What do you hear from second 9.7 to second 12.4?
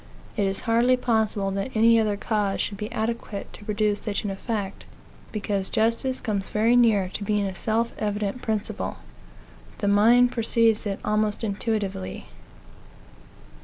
The mind perceives it almost intuitively.